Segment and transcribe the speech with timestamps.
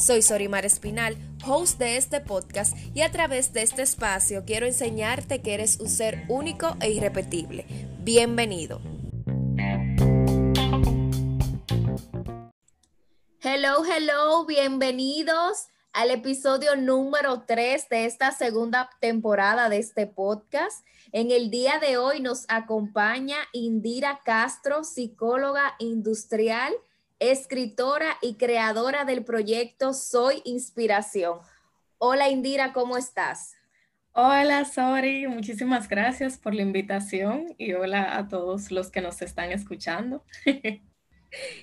[0.00, 1.14] Soy Sorimar Espinal,
[1.46, 5.90] host de este podcast y a través de este espacio quiero enseñarte que eres un
[5.90, 7.66] ser único e irrepetible.
[7.98, 8.80] Bienvenido.
[13.42, 20.82] Hello, hello, bienvenidos al episodio número 3 de esta segunda temporada de este podcast.
[21.12, 26.72] En el día de hoy nos acompaña Indira Castro, psicóloga industrial
[27.20, 31.38] escritora y creadora del proyecto Soy Inspiración.
[31.98, 33.52] Hola Indira, ¿cómo estás?
[34.12, 39.52] Hola Sori, muchísimas gracias por la invitación y hola a todos los que nos están
[39.52, 40.24] escuchando.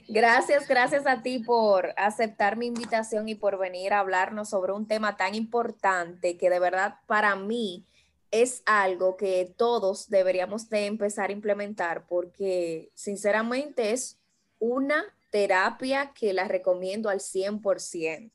[0.07, 4.87] Gracias, gracias a ti por aceptar mi invitación y por venir a hablarnos sobre un
[4.87, 7.85] tema tan importante que de verdad para mí
[8.31, 14.21] es algo que todos deberíamos de empezar a implementar porque sinceramente es
[14.59, 18.31] una terapia que la recomiendo al 100%.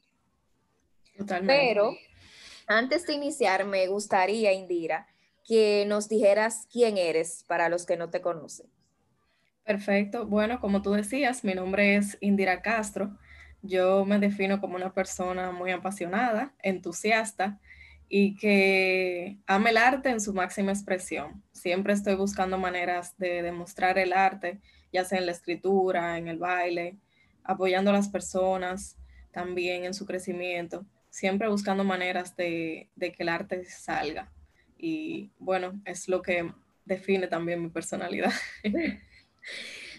[1.16, 1.54] Totalmente.
[1.54, 1.94] Pero
[2.66, 5.06] antes de iniciar, me gustaría, Indira,
[5.44, 8.66] que nos dijeras quién eres para los que no te conocen.
[9.64, 10.26] Perfecto.
[10.26, 13.16] Bueno, como tú decías, mi nombre es Indira Castro.
[13.62, 17.60] Yo me defino como una persona muy apasionada, entusiasta
[18.08, 21.42] y que ama el arte en su máxima expresión.
[21.52, 24.60] Siempre estoy buscando maneras de demostrar el arte
[24.92, 26.96] ya sea en la escritura, en el baile,
[27.44, 28.96] apoyando a las personas
[29.32, 34.30] también en su crecimiento, siempre buscando maneras de, que el arte salga.
[34.78, 36.52] Y bueno, es lo que
[36.84, 38.32] define también mi personalidad.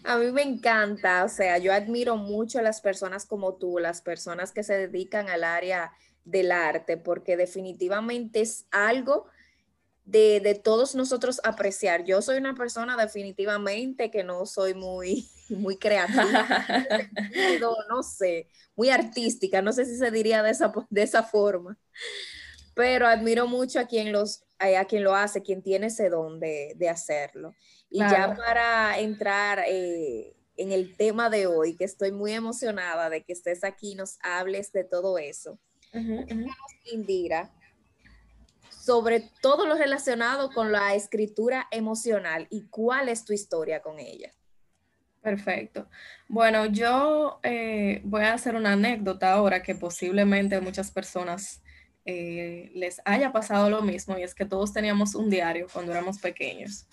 [0.05, 4.01] A mí me encanta, o sea, yo admiro mucho a las personas como tú, las
[4.01, 5.93] personas que se dedican al área
[6.25, 9.27] del arte, porque definitivamente es algo
[10.05, 12.03] de, todos nosotros apreciar.
[12.03, 16.47] Yo soy una persona definitivamente que no soy muy, muy creativa,
[17.89, 21.77] no, sé, muy artística, no sé si se diría de esa, de esa forma,
[22.75, 26.89] pero admiro mucho a quien, los, a quien lo hace, quien tiene ese don de,
[26.89, 27.53] hacerlo.
[27.89, 33.23] Y ya para entrar eh, en el tema de hoy, que estoy muy emocionada de
[33.23, 35.59] que estés aquí y nos hables de todo eso.
[36.91, 37.53] Indira,
[38.83, 44.33] sobre todo lo relacionado con la escritura emocional y cuál es tu historia con ella.
[45.21, 45.87] Perfecto.
[46.27, 51.63] Bueno, yo eh, voy a hacer una anécdota ahora que posiblemente muchas personas
[52.03, 56.19] eh, les haya pasado lo mismo y es que todos teníamos un diario cuando éramos
[56.19, 56.85] pequeños.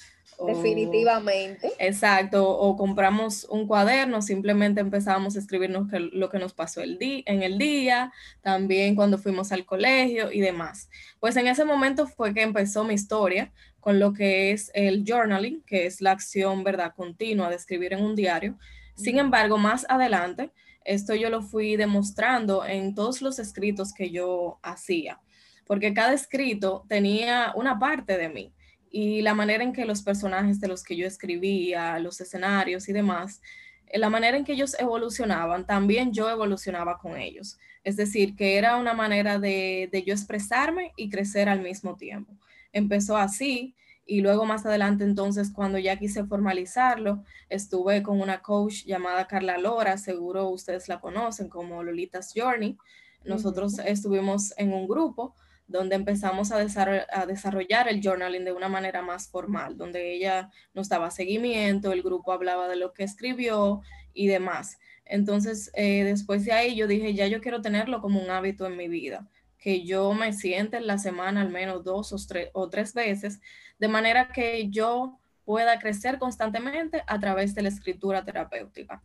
[0.46, 1.72] Definitivamente.
[1.78, 7.42] exacto, o compramos un cuaderno, simplemente empezábamos a escribirnos lo que nos pasó el en
[7.42, 10.88] el día, también cuando fuimos al colegio y demás.
[11.18, 15.62] Pues en ese momento fue que empezó mi historia con lo que es el journaling,
[15.62, 18.58] que es la acción, ¿verdad?, continua de escribir en un diario.
[18.94, 20.50] Sin embargo, más adelante,
[20.84, 25.20] esto yo lo fui demostrando en todos los escritos que yo hacía,
[25.66, 28.52] porque cada escrito tenía una parte de mí
[28.90, 32.92] y la manera en que los personajes de los que yo escribía, los escenarios y
[32.92, 33.40] demás,
[33.86, 37.58] eh, la manera en que ellos evolucionaban, también yo evolucionaba con ellos.
[37.84, 42.34] Es decir, que era una manera de, de yo expresarme y crecer al mismo tiempo.
[42.72, 43.74] Empezó así
[44.04, 49.56] y luego más adelante entonces cuando ya quise formalizarlo, estuve con una coach llamada Carla
[49.56, 52.76] Lora, seguro ustedes la conocen como Lolita's Journey.
[53.24, 55.36] Nosotros estuvimos en un grupo
[55.70, 61.10] donde empezamos a, desarrollar el journaling de una manera más formal, donde ella nos daba
[61.10, 63.80] seguimiento, el grupo hablaba de lo que escribió
[64.12, 64.78] y demás.
[65.04, 68.76] Entonces, eh, después de ahí yo dije, ya yo quiero tenerlo como un hábito en
[68.76, 69.28] mi vida,
[69.58, 72.16] que yo me siente en la semana al menos dos o,
[72.52, 73.40] o tres veces,
[73.78, 79.02] de manera que yo pueda crecer constantemente a través de la escritura terapéutica.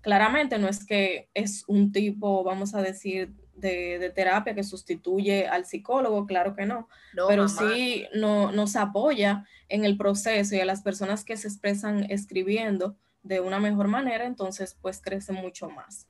[0.00, 5.64] Claramente no es que es un tipo, vamos a decir, de, terapia que sustituye al
[5.64, 6.88] psicólogo, claro que no,
[7.28, 12.10] pero sí no, nos apoya en el proceso y a las personas que se expresan
[12.10, 16.06] escribiendo de una mejor manera, entonces pues crece mucho más.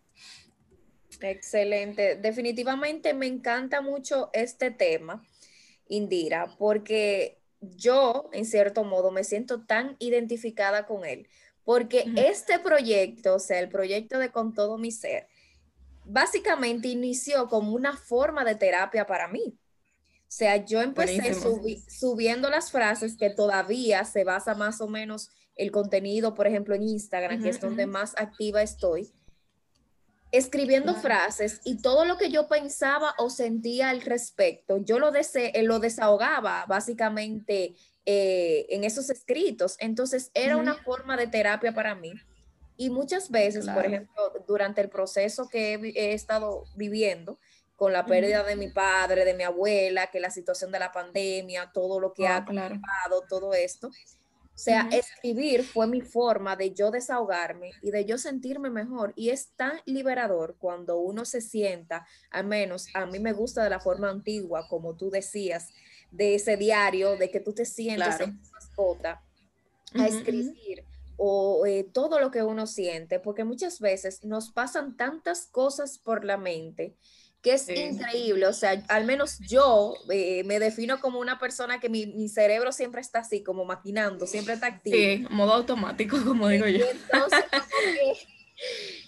[1.20, 2.16] Excelente.
[2.16, 5.24] Definitivamente me encanta mucho este tema,
[5.88, 11.28] Indira, porque yo, en cierto modo, me siento tan identificada con él,
[11.64, 15.26] porque este proyecto, o sea, el proyecto de Con todo mi ser,
[16.06, 19.58] básicamente inició como una forma de terapia para mí.
[20.28, 21.34] O sea, yo empecé
[21.88, 26.82] subiendo las frases que todavía se basa más o menos el contenido, por ejemplo, en
[26.82, 29.10] Instagram, que es donde más activa estoy,
[30.32, 35.62] escribiendo frases y todo lo que yo pensaba o sentía al respecto, yo lo, eh,
[35.62, 37.74] lo desahogaba básicamente
[38.04, 39.76] eh, en esos escritos.
[39.78, 42.12] Entonces era una forma de terapia para mí.
[42.76, 47.38] Y muchas veces, por ejemplo, durante el proceso que he, estado viviendo,
[47.76, 51.70] con la pérdida de mi padre, de mi abuela, que la situación de la pandemia,
[51.72, 53.90] todo lo que ha pasado, todo esto,
[54.56, 59.12] o sea, escribir fue mi forma de yo desahogarme y de yo sentirme mejor.
[59.14, 63.68] Y es tan liberador cuando uno se sienta, al menos a mí me gusta de
[63.68, 65.74] la forma antigua, como tú decías,
[66.10, 69.22] de ese diario, de que tú te sientes en mascota
[69.94, 75.46] a escribir o eh, todo lo que uno siente, porque muchas veces nos pasan tantas
[75.46, 76.96] cosas por la mente
[77.46, 81.88] que es increíble, o sea, al menos yo eh, me defino como una persona que
[81.88, 84.96] mi, cerebro siempre está así, como maquinando, siempre está activo.
[84.96, 86.84] Sí, modo automático, como digo yo.
[86.90, 87.44] Entonces,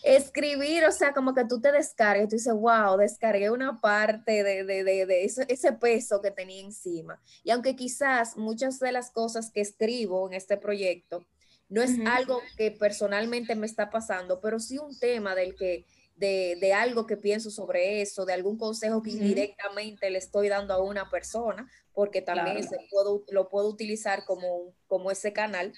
[0.04, 4.62] escribir, o sea, como que tú te descargues, tú dices, wow, descargué una parte de,
[4.62, 7.20] de, de, de ese, peso que tenía encima.
[7.42, 11.26] Y aunque quizás muchas de las cosas que escribo en este proyecto
[11.68, 15.84] no es algo que personalmente me está pasando, pero sí un tema del que
[16.16, 20.82] de, algo que pienso sobre eso, de algún consejo que directamente le estoy dando a
[20.82, 25.72] una persona, porque también se puedo, lo puedo utilizar como, como ese canal.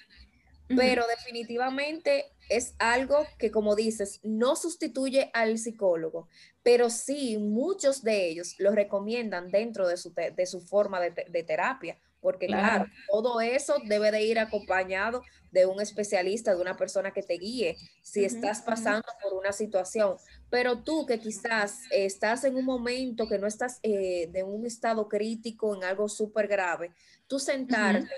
[0.69, 6.29] Pero definitivamente es algo que, como dices, no sustituye al psicólogo,
[6.63, 11.43] pero sí muchos de ellos lo recomiendan dentro de su, de su forma de, de
[11.43, 12.87] terapia porque claro.
[13.11, 17.77] todo eso debe de ir acompañado de un especialista, de una persona que te guíe
[18.03, 20.17] si estás pasando por una situación.
[20.49, 25.09] Pero tú que quizás estás en un momento que no estás eh, de un estado
[25.09, 26.93] crítico en algo súper grave,
[27.27, 28.11] tú sentarte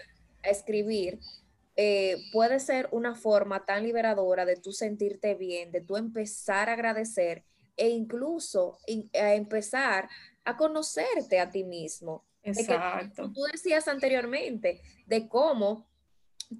[0.42, 1.18] a escribir
[1.76, 6.74] eh, puede ser una forma tan liberadora de tú sentirte bien, de tú empezar a
[6.74, 7.44] agradecer
[7.78, 8.78] e incluso
[9.14, 10.08] a empezar
[10.44, 13.30] a conocerte a ti mismo Exacto.
[13.32, 15.86] tú decías anteriormente de cómo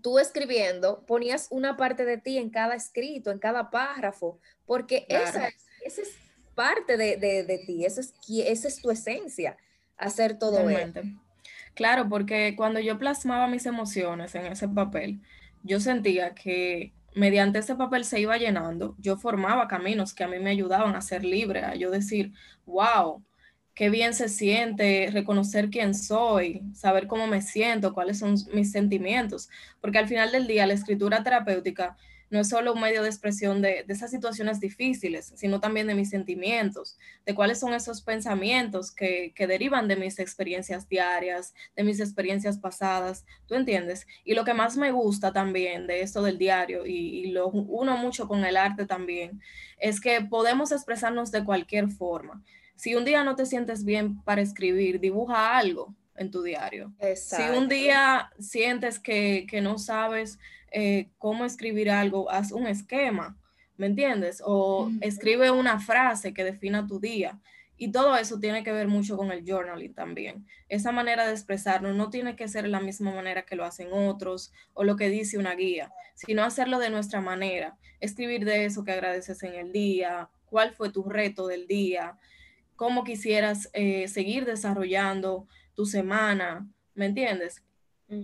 [0.00, 5.49] tú escribiendo ponías una parte de ti en cada escrito, en cada párrafo, porque esa,
[5.84, 6.14] es, es
[6.55, 9.56] parte de, de, ti, esa es, esa es tu esencia,
[9.96, 11.00] hacer todo eso.
[11.75, 15.20] Claro, porque cuando yo plasmaba mis emociones en ese papel,
[15.62, 20.38] yo sentía que mediante ese papel se iba llenando, yo formaba caminos que a mí
[20.38, 22.32] me ayudaban a ser libre, a yo decir,
[22.67, 23.23] wow,
[23.75, 29.49] qué bien se siente reconocer quién soy, saber cómo me siento, cuáles son mis sentimientos,
[29.81, 31.97] porque al final del día la escritura terapéutica
[32.33, 36.09] no es solo un medio de expresión de, esas situaciones difíciles, sino también de mis
[36.09, 42.57] sentimientos, de cuáles son esos pensamientos que, derivan de mis experiencias diarias, de mis experiencias
[42.57, 44.07] pasadas, ¿tú entiendes?
[44.25, 47.99] Y lo que más me gusta también de esto del diario, y, y lo uno
[47.99, 49.43] mucho con el arte también,
[49.79, 52.43] es que podemos expresarnos de cualquier forma
[52.82, 56.93] si un día no te sientes bien para escribir, dibuja algo en tu diario.
[57.14, 60.40] Si un día sientes que, no sabes
[60.73, 63.38] eh, cómo escribir algo, haz un esquema,
[63.76, 64.43] ¿me entiendes?
[64.44, 67.38] O escribe una frase que defina tu día.
[67.76, 70.45] Y todo eso tiene que ver mucho con el journaling también.
[70.68, 74.52] Esa manera de expresarnos no tiene que ser la misma manera que lo hacen otros
[74.75, 77.78] o lo que dice una guía, sino hacerlo de nuestra manera.
[78.00, 82.18] Escribir de eso que agradeces en el día, cuál fue tu reto del día,
[82.76, 87.62] cómo quisieras eh, seguir desarrollando tu semana, ¿me entiendes?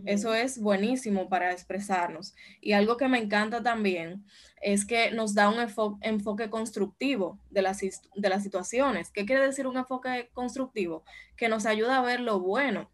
[0.05, 2.35] Eso es buenísimo para expresarnos.
[2.61, 4.23] Y algo que me encanta también
[4.61, 5.67] es que nos da un
[6.03, 9.11] enfoque constructivo de las, de las situaciones.
[9.11, 11.05] ¿Qué quiere decir un enfoque constructivo?
[11.39, 12.91] Que nos ayuda a ver lo bueno.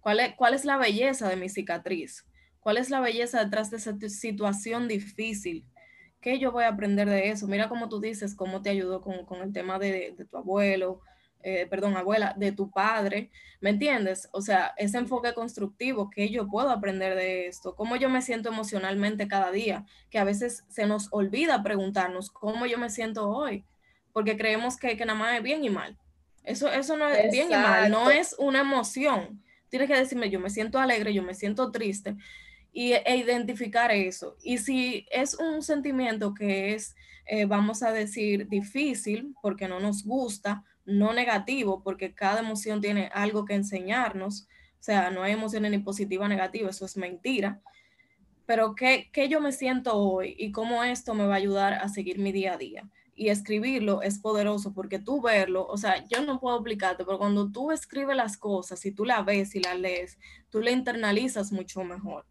[0.00, 2.24] ¿Cuál es, cuál es la belleza de mi cicatriz?
[2.60, 5.66] ¿Cuál es la belleza detrás de esa situación difícil?
[6.20, 7.46] ¿Qué yo voy a aprender de eso?
[7.46, 11.00] Mira cómo tú dices, cómo te ayudó con, el tema de, tu abuelo,
[11.42, 14.28] eh, perdón, abuela, de tu padre, ¿me entiendes?
[14.32, 17.76] O sea, ese enfoque constructivo, ¿qué yo puedo aprender de esto?
[17.76, 19.86] ¿Cómo yo me siento emocionalmente cada día?
[20.10, 23.64] Que a veces se nos olvida preguntarnos cómo yo me siento hoy,
[24.12, 25.96] porque creemos que, que nada más es bien y mal.
[26.42, 29.42] Eso, eso no es bien y mal, no es una emoción.
[29.68, 32.16] Tienes que decirme, yo me siento alegre, yo me siento triste,
[32.78, 34.36] y, e identificar eso.
[34.40, 36.94] Y si es un sentimiento que es,
[37.26, 43.10] eh, vamos a decir, difícil porque no nos gusta, no negativo, porque cada emoción tiene
[43.12, 47.60] algo que enseñarnos, o sea, no hay emociones ni positiva ni negativa, eso es mentira.
[48.46, 51.88] Pero ¿qué, ¿qué yo me siento hoy y cómo esto me va a ayudar a
[51.88, 52.88] seguir mi día a día?
[53.16, 57.50] y escribirlo es poderoso porque tú verlo, o sea, yo no puedo explicarte, pero cuando
[57.50, 60.20] tú escribes las cosas y tú la ves y la lees,
[60.50, 62.24] tú la internalizas mucho mejor.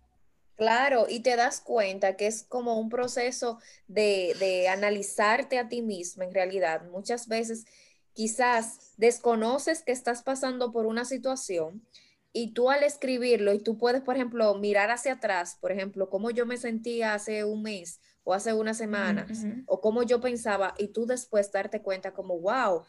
[0.57, 5.81] Claro, y te das cuenta que es como un proceso de, de analizarte a ti
[5.81, 6.83] mismo en realidad.
[6.89, 7.65] Muchas veces
[8.13, 11.85] quizás desconoces que estás pasando por una situación
[12.33, 16.31] y tú al escribirlo y tú puedes, por ejemplo, mirar hacia atrás, por ejemplo, cómo
[16.31, 20.89] yo me sentía hace un mes o hace unas semanas, o cómo yo pensaba, y
[20.89, 22.83] tú después darte cuenta como, wow,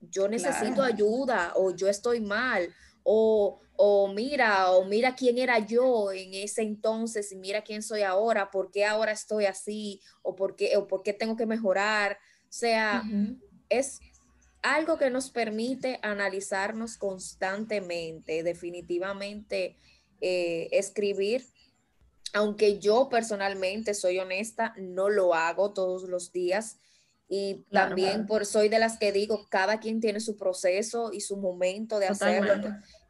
[0.00, 6.12] yo necesito ayuda, o yo estoy mal, o, o mira, o mira quién era yo
[6.12, 10.56] en ese entonces, y mira quién soy ahora, por qué ahora estoy así, o por
[10.56, 12.18] qué, o por qué tengo que mejorar.
[12.44, 13.02] O sea,
[13.68, 14.00] es
[14.62, 19.76] algo que nos permite analizarnos constantemente, definitivamente
[20.20, 21.44] eh, escribir
[22.34, 26.78] aunque yo personalmente soy honesta, no lo hago todos los días.
[27.36, 31.36] Y también por soy de las que digo, cada quien tiene su proceso y su
[31.36, 32.54] momento de hacerlo.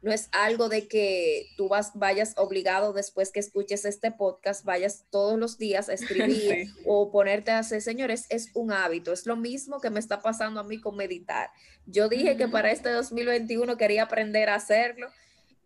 [0.01, 5.05] No es algo de que tú vas, vayas obligado después que escuches este podcast, vayas
[5.11, 5.93] todos los días a
[6.33, 9.13] escribir o ponerte a hacer, señores, es un hábito.
[9.13, 11.51] Es lo mismo que me está pasando a mí con meditar.
[11.85, 15.07] Yo dije que para este 2021 quería aprender a hacerlo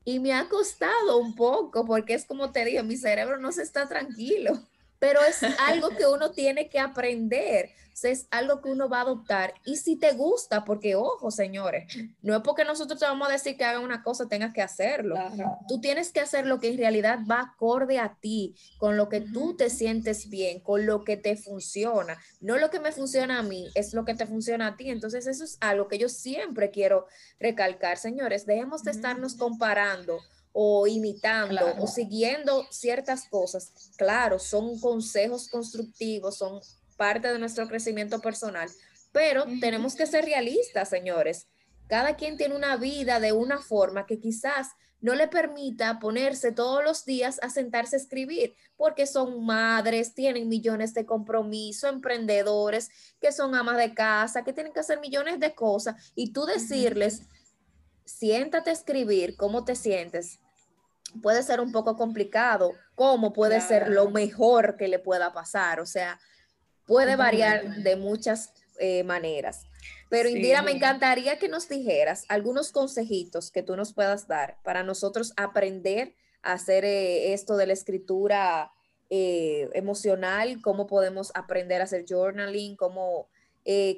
[0.04, 3.63] y me ha costado un poco porque es como te digo, mi cerebro no se
[3.63, 4.51] está tranquilo,
[5.00, 7.72] pero es algo que uno tiene que aprender
[8.08, 9.53] es algo que uno va a adoptar.
[9.65, 11.86] Y si te gusta, porque ojo, señores,
[12.22, 15.15] no es porque nosotros te vamos a decir que haga una cosa, tengas que hacerlo.
[15.68, 19.22] Tú tienes que hacer lo que en realidad va acorde a ti, con lo que
[19.22, 22.18] tú te sientes bien, con lo que te funciona.
[22.39, 24.89] No lo que me funciona a mí, es lo que te funciona a ti.
[24.89, 27.08] Entonces, eso es algo que yo siempre quiero
[27.39, 28.46] recalcar, señores.
[28.46, 30.20] Dejemos de estarnos comparando
[30.53, 33.72] o imitando o siguiendo ciertas cosas.
[33.98, 36.60] Claro, son consejos constructivos, son
[36.98, 38.70] parte de nuestro crecimiento personal,
[39.12, 41.48] pero tenemos que ser realistas, señores.
[41.88, 44.68] Cada quien tiene una vida de una forma que quizás
[45.01, 50.50] no le permita ponerse todos los días a sentarse a escribir, porque son madres, tienen
[50.50, 52.89] millones de compromisos, emprendedores,
[53.20, 57.24] que son amas de casa, que tienen que hacer millones de cosas, y tú decirles,
[58.10, 60.39] siéntate a escribir, ¿cómo te sientes?
[61.22, 65.80] Puede ser un poco complicado, ¿cómo puede ser lo mejor que le pueda pasar?
[65.80, 66.20] O sea,
[66.86, 69.66] puede variar de muchas eh, maneras.
[70.10, 74.84] Pero Indira, me encantaría que nos dijeras algunos consejitos que tú nos puedas dar para
[74.84, 78.72] nosotros aprender a hacer eh, esto de la escritura
[79.10, 83.30] eh, emocional, cómo podemos aprender a hacer journaling, cómo,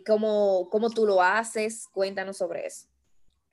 [0.05, 1.87] cómo, cómo tú lo haces.
[1.91, 2.90] Cuéntanos sobre eso.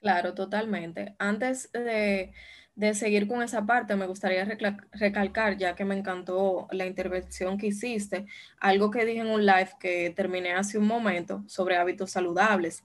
[0.00, 1.14] Claro, totalmente.
[1.18, 2.32] Antes de,
[2.76, 4.44] de seguir con esa parte, me gustaría
[4.92, 8.26] recalcar, ya que me encantó la intervención que hiciste,
[8.60, 12.84] algo que dije en un live que terminé hace un momento sobre hábitos saludables.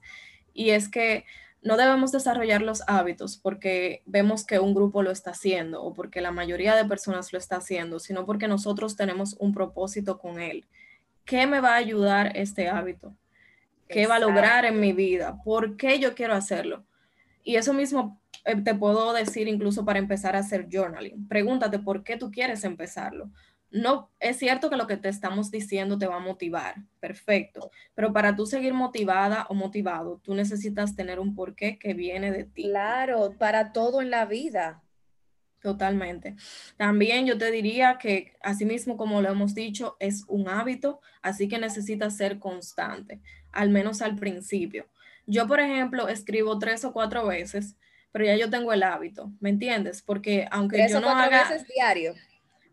[0.52, 1.24] Y es que
[1.62, 6.20] no debemos desarrollar los hábitos porque vemos que un grupo lo está haciendo o porque
[6.20, 10.66] la mayoría de personas lo está haciendo, sino porque nosotros tenemos un propósito con él.
[11.24, 13.16] ¿Qué me va a ayudar este hábito?
[13.88, 15.38] ¿Qué va a lograr en mi vida?
[15.44, 16.84] ¿Por qué yo quiero hacerlo?
[17.44, 21.28] Y eso mismo eh, te puedo decir incluso para empezar a hacer journaling.
[21.28, 23.30] Pregúntate por qué tú quieres empezarlo.
[23.70, 28.12] No, es cierto que lo que te estamos diciendo te va a motivar, perfecto, pero
[28.12, 32.62] para tú seguir motivada o motivado, tú necesitas tener un porqué que viene de ti.
[32.62, 34.84] Claro, para todo en la vida.
[35.60, 36.36] Totalmente.
[36.76, 41.48] También yo te diría que, así mismo como lo hemos dicho, es un hábito, así
[41.48, 44.86] que necesitas ser constante, al menos al principio.
[45.26, 47.76] Yo, por ejemplo, escribo tres o cuatro veces,
[48.12, 50.02] pero ya yo tengo el hábito, ¿me entiendes?
[50.02, 52.14] Porque aunque ¿Tres yo o no cuatro veces diario?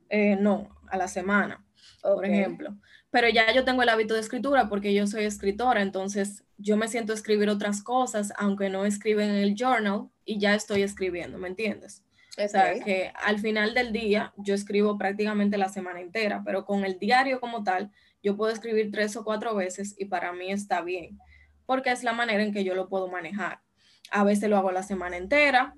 [0.10, 1.66] Eh, no, a la semana,
[2.02, 2.76] por ejemplo.
[3.10, 6.88] Pero ya yo tengo el hábito de escritura porque yo soy escritora, entonces yo me
[6.88, 11.38] siento a escribir otras cosas, aunque no escriben en el journal, y ya estoy escribiendo,
[11.38, 12.04] ¿me entiendes?
[12.38, 16.86] O sea, que al final del día yo escribo prácticamente la semana entera, pero con
[16.86, 17.92] el diario como tal,
[18.24, 21.20] yo puedo escribir tres o cuatro veces y para mí está bien
[21.66, 23.62] porque es la manera en que yo lo puedo manejar.
[24.10, 25.76] A veces lo hago la semana entera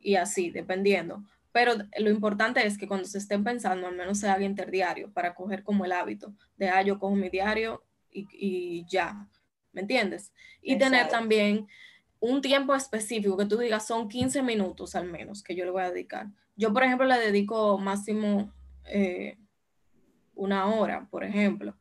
[0.00, 1.22] y así, dependiendo.
[1.52, 5.34] Pero lo importante es que cuando se estén pensando, al menos se haga interdiario para
[5.34, 9.28] coger como el hábito de, ah, yo cojo mi diario y, ya,
[9.72, 10.32] ¿me entiendes?
[10.62, 11.66] Y tener también
[12.20, 15.82] un tiempo específico que tú digas son 15 minutos al menos que yo le voy
[15.82, 16.28] a dedicar.
[16.56, 18.52] Yo, por ejemplo, le dedico máximo
[18.84, 19.36] eh,
[20.34, 21.76] una hora, por ejemplo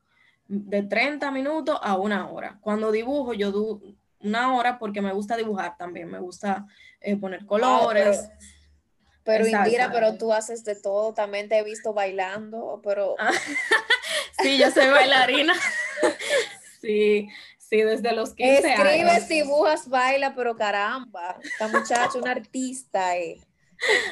[0.48, 2.58] de 30 minutos a una hora.
[2.62, 6.66] Cuando dibujo, yo du una hora porque me gusta dibujar también, me gusta
[7.02, 8.30] eh, poner ah, colores.
[9.24, 13.16] pero, Indira, pero tú haces de todo, también te he visto bailando, pero...
[14.42, 15.54] sí, yo soy bailarina.
[16.82, 18.88] Sí, sí, desde los 15 años.
[18.88, 23.40] Escribes, dibujas, baila, pero caramba, esta muchacha, una artista, eh.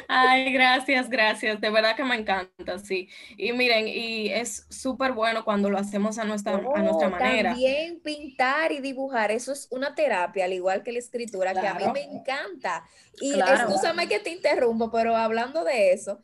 [0.08, 1.62] Ay, gracias, gracias.
[1.62, 3.10] De verdad que me encanta, sí.
[3.38, 7.52] Y miren, y es súper bueno cuando lo hacemos a nuestra, a nuestra manera.
[7.52, 11.74] También pintar y dibujar, eso es una terapia, al igual que la escritura, que a
[11.74, 12.84] mí me encanta.
[13.20, 13.70] Y claro.
[14.08, 16.22] que te interrumpo, pero hablando de eso,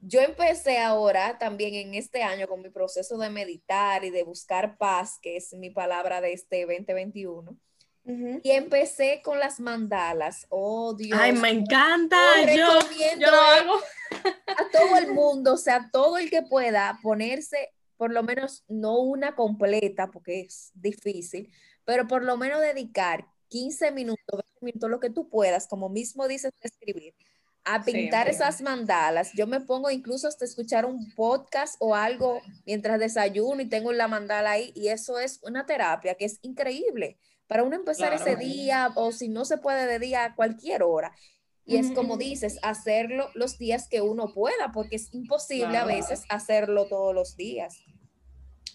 [0.00, 4.78] yo empecé ahora también en este año con mi proceso de meditar y de buscar
[4.78, 7.56] paz, que es mi palabra de este 2021.
[8.04, 10.46] Y empecé con las mandalas.
[10.48, 11.18] Oh, Dios.
[11.20, 12.16] Ay, me encanta.
[12.46, 12.78] yo,
[13.18, 13.74] yo lo hago.
[14.46, 18.98] A todo el mundo, o sea, todo el que pueda ponerse, por lo menos no
[18.98, 21.52] una completa, porque es difícil,
[21.84, 26.26] pero por lo menos dedicar 15 minutos, 20 minutos, lo que tú puedas, como mismo
[26.26, 27.14] dices, escribir,
[27.64, 29.32] a pintar esas mandalas.
[29.34, 34.08] Yo me pongo incluso hasta escuchar un podcast o algo mientras desayuno y tengo la
[34.08, 37.18] mandala ahí y eso es una terapia que es increíble
[37.50, 41.12] para uno empezar ese día o si no se puede de día a cualquier hora.
[41.64, 46.22] Y es como dices, hacerlo los días que uno pueda, porque es imposible a veces
[46.28, 47.82] hacerlo todos los días.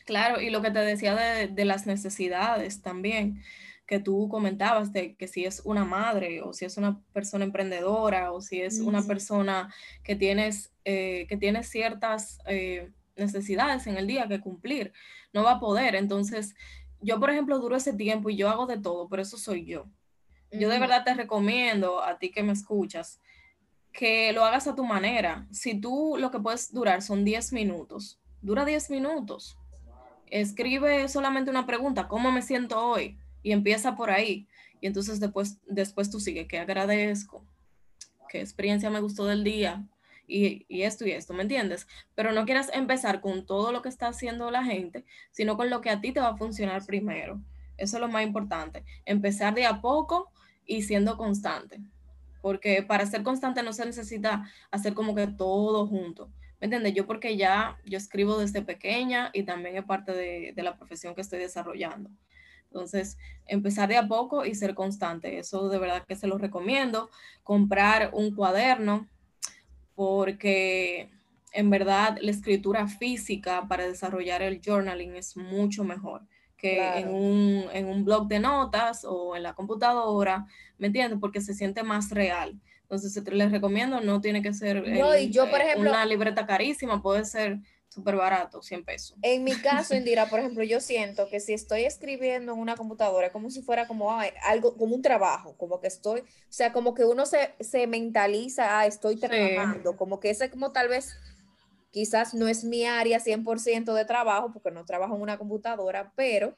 [0.05, 3.41] Claro, y lo que te decía de, de las necesidades también
[3.85, 8.33] que tú comentabas de que si es una madre o si es una persona emprendedora
[8.33, 14.05] o si es una persona que tienes, eh, que tiene ciertas eh, necesidades en el
[14.05, 14.91] día que cumplir,
[15.31, 15.95] no va a poder.
[15.95, 16.55] Entonces,
[17.05, 19.85] yo, por ejemplo, duro ese tiempo y yo hago de todo, pero eso soy yo.
[20.51, 23.21] Yo de verdad te recomiendo a ti que me escuchas
[23.91, 25.47] que lo hagas a tu manera.
[25.51, 29.57] Si tú lo que puedes durar son 10 minutos, dura 10 minutos.
[30.27, 33.17] Escribe solamente una pregunta, ¿cómo me siento hoy?
[33.45, 34.47] y empieza por ahí.
[34.81, 37.45] Y entonces después, después tú sigues, que agradezco,
[38.27, 39.87] qué experiencia me gustó del día
[40.27, 41.87] y, y, esto y esto, ¿me entiendes?
[42.15, 45.81] Pero no quieras empezar con todo lo que está haciendo la gente, sino con lo
[45.81, 47.41] que a ti te va a funcionar primero.
[47.77, 48.83] Eso es lo más importante.
[49.05, 50.31] Empezar de a poco
[50.65, 51.79] y siendo constante.
[52.41, 56.29] Porque para ser constante no se necesita hacer como que todo junto.
[56.59, 56.93] ¿Me entiendes?
[56.93, 61.15] Yo porque ya yo escribo desde pequeña y también es parte de, de la profesión
[61.15, 62.09] que estoy desarrollando.
[62.67, 65.39] Entonces, empezar de a poco y ser constante.
[65.39, 67.09] Eso de verdad que se lo recomiendo.
[67.43, 69.07] Comprar un cuaderno
[69.95, 71.09] porque
[71.51, 76.21] en verdad la escritura física para desarrollar el journaling es mucho mejor
[76.57, 80.45] que en, un, en, un, blog de notas o en la computadora,
[80.77, 81.19] ¿me entiendes?
[81.19, 82.59] Porque se siente más real.
[82.83, 84.83] Entonces, les recomiendo, no tiene que ser
[85.29, 89.17] yo, por ejemplo, una libreta carísima, puede ser súper barato, 100 pesos.
[89.21, 93.27] En mi caso, Indira, por ejemplo, yo siento que si estoy escribiendo en una computadora,
[93.27, 94.11] es como si fuera como
[94.43, 98.79] algo, como un trabajo, como que estoy, o sea, como que uno se, se mentaliza,
[98.79, 101.15] ah, estoy trabajando, como que ese como tal vez,
[101.91, 106.55] quizás no es mi área 100% de trabajo, porque no trabajo en una computadora, pero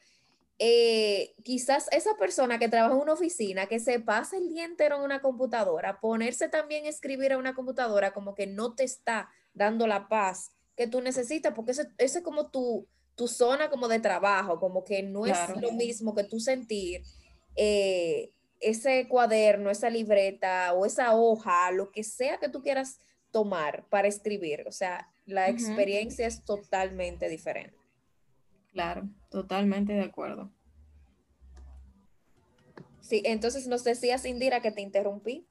[0.60, 4.96] eh, quizás esa persona que trabaja en una oficina, que se pasa el día entero
[4.96, 9.30] en una computadora, ponerse también a escribir en una computadora, como que no te está
[9.54, 14.00] dando la paz que tú necesitas, porque ese, es como tu, tu zona como de
[14.00, 17.02] trabajo, como que no es lo mismo que tú sentir
[17.56, 23.00] eh, ese cuaderno, esa libreta o esa hoja, lo que sea que tú quieras
[23.32, 24.66] tomar para escribir.
[24.68, 27.76] O sea, la experiencia es totalmente diferente.
[28.72, 30.52] Claro, totalmente de acuerdo.
[33.02, 35.48] Sí, entonces nos decías, Indira, que te interrumpí.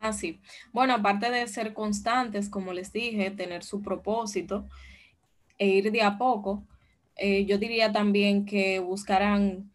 [0.00, 0.40] Ah, sí.
[0.72, 4.66] Bueno, aparte de ser constantes, como les dije, tener su propósito
[5.58, 6.64] e ir de a poco,
[7.16, 9.70] eh, yo diría también que buscaran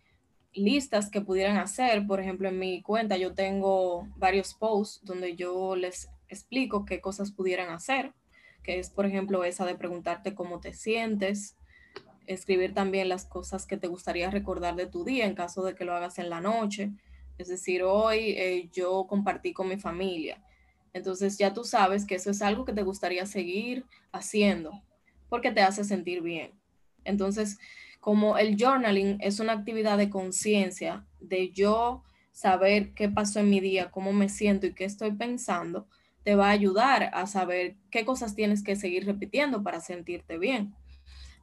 [0.54, 2.08] listas que pudieran hacer.
[2.08, 7.32] Por ejemplo, en mi cuenta yo tengo varios posts donde yo les explico qué cosas
[7.32, 8.14] pudieran hacer,
[8.64, 11.56] que es, por ejemplo, esa de preguntarte cómo te sientes,
[12.26, 15.86] escribir también las cosas que te gustaría recordar de tu día en caso de que
[15.86, 16.92] lo hagas en la noche
[17.38, 20.42] es decir, hoy eh, yo compartí con mi familia.
[20.94, 24.82] Entonces ya tú sabes que eso es algo que te gustaría seguir haciendo
[25.30, 26.52] porque te hace sentir bien.
[27.04, 27.60] Entonces,
[28.00, 33.60] como el journaling es una actividad de conciencia, de yo saber qué pasó en mi
[33.60, 35.88] día, cómo me siento y qué estoy pensando,
[36.24, 40.74] te va a ayudar a saber qué cosas tienes que seguir repitiendo para sentirte bien.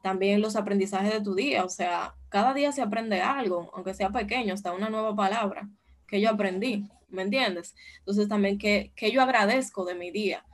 [0.02, 4.11] También los aprendizajes de tu día, o sea, cada día se aprende algo, aunque sea
[4.11, 5.68] pequeño, hasta una nueva palabra
[6.12, 7.75] que yo aprendí, ¿me entiendes?
[8.01, 10.44] Entonces también que, que yo agradezco de mi día.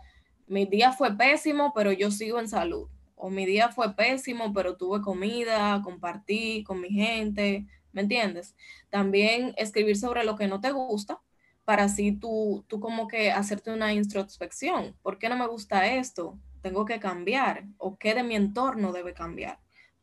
[0.46, 2.88] Mi día fue pésimo, pero yo sigo en salud.
[3.16, 8.54] O mi día fue pésimo, pero tuve comida, compartí con mi gente, ¿me entiendes?
[8.88, 11.20] También escribir sobre lo que no te gusta,
[11.64, 14.94] para así tú, tú como que hacerte una introspección.
[15.02, 16.38] ¿Por qué no me gusta esto?
[16.62, 17.64] Tengo que cambiar.
[17.78, 19.58] ¿O qué de mi entorno debe cambiar?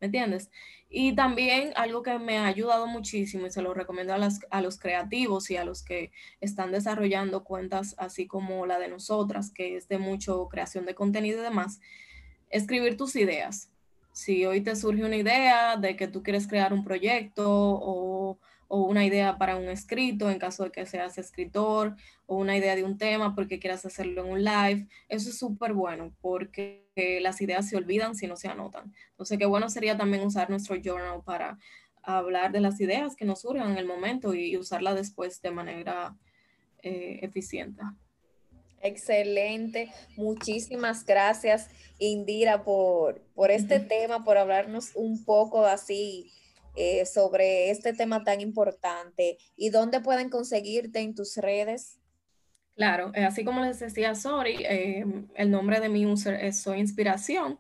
[0.06, 0.52] ¿Me entiendes?
[0.88, 4.78] Y también algo que me ha ayudado muchísimo y se lo recomiendo a, a los
[4.78, 9.88] creativos y a los que están desarrollando cuentas así como la de nosotras, que es
[9.88, 11.80] de mucho creación de contenido y demás,
[12.52, 13.72] escribir tus ideas.
[14.14, 18.38] Si hoy te surge una idea de que tú quieres crear un proyecto o
[18.68, 21.96] o una idea para un escrito en caso de que seas escritor
[22.28, 24.88] o una idea de un tema porque quieras hacerlo en un live.
[25.10, 26.86] Eso es súper bueno porque
[27.22, 28.94] las ideas se olvidan si no se anotan.
[29.12, 31.58] Entonces, qué bueno sería también usar nuestro journal para
[32.02, 36.16] hablar de las ideas que nos surjan en el momento y usarla después de manera
[36.84, 37.82] eh, eficiente.
[38.82, 39.92] Excelente.
[40.16, 46.32] Muchísimas gracias, Indira, por, por este tema, por hablarnos un poco así
[46.76, 52.00] eh, sobre este tema tan importante y dónde pueden conseguirte en tus redes.
[52.76, 56.80] Claro, eh, así como les decía Sori, eh, el nombre de mi user es Soy
[56.80, 57.58] Inspiración.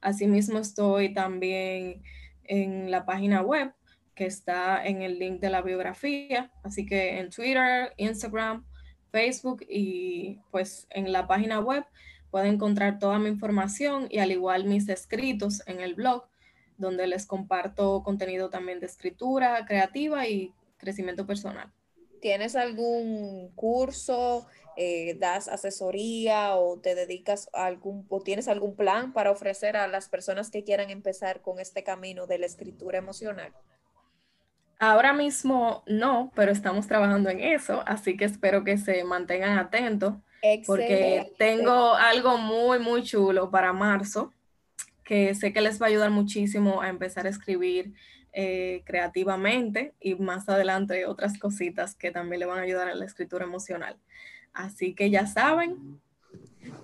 [0.00, 2.02] Asimismo estoy también
[2.44, 3.74] en la página web
[4.14, 8.64] que está en el link de la biografía, así que en Twitter, Instagram,
[9.10, 11.84] Facebook y pues en la página web
[12.30, 16.28] pueden encontrar toda mi información y al igual mis escritos en el blog
[16.78, 21.72] donde les comparto contenido también de escritura creativa y crecimiento personal.
[22.22, 29.12] ¿Tienes algún curso, eh, das asesoría o te dedicas a algún, o tienes algún plan
[29.12, 33.52] para ofrecer a las personas que quieran empezar con este camino de la escritura emocional?
[34.78, 40.14] Ahora mismo no, pero estamos trabajando en eso, así que espero que se mantengan atentos
[40.64, 44.32] porque tengo algo muy, muy chulo para marzo
[45.04, 47.94] que sé que les va a ayudar muchísimo a empezar a escribir
[48.32, 53.04] eh, creativamente y más adelante otras cositas que también le van a ayudar a la
[53.04, 53.98] escritura emocional.
[54.52, 56.00] Así que ya saben.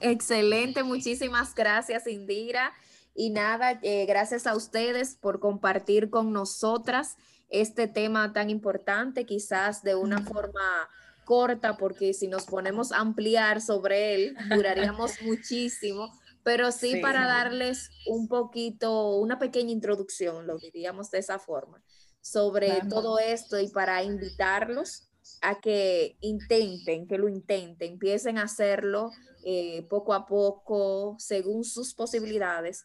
[0.01, 2.73] Excelente, muchísimas gracias Indira.
[3.15, 7.17] Y nada, eh, gracias a ustedes por compartir con nosotras
[7.49, 10.89] este tema tan importante, quizás de una forma
[11.25, 17.90] corta, porque si nos ponemos a ampliar sobre él, duraríamos muchísimo pero sí, para darles
[18.07, 21.83] un poquito, una pequeña introducción, lo diríamos de esa forma,
[22.20, 25.09] sobre todo esto y para invitarlos
[25.42, 29.11] a que intenten, que lo intenten, empiecen a hacerlo
[29.44, 32.85] eh, poco a poco, según sus posibilidades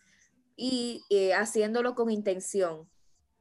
[0.56, 2.90] y eh, haciéndolo con intención,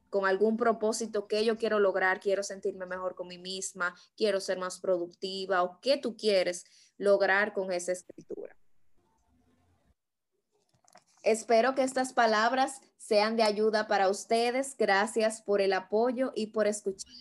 [0.09, 4.59] con algún propósito que yo quiero lograr, quiero sentirme mejor con mí misma, quiero ser
[4.59, 6.65] más productiva o qué tú quieres
[6.97, 8.42] lograr con esa escritura.
[11.23, 14.75] Espero que estas palabras sean de ayuda para ustedes.
[14.77, 17.11] Gracias por el apoyo y por escuchar.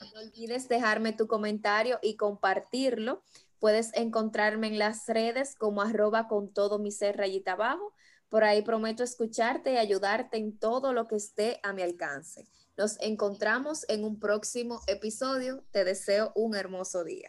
[0.00, 3.22] No olvides dejarme tu comentario y compartirlo.
[3.58, 7.92] Puedes encontrarme en las redes como arroba con todo mi ser rayita abajo.
[8.28, 12.46] Por ahí prometo escucharte y ayudarte en todo lo que esté a mi alcance.
[12.76, 15.64] Nos encontramos en un próximo episodio.
[15.72, 17.28] Te deseo un hermoso día.